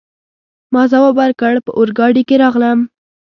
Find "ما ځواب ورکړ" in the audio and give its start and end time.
0.73-1.53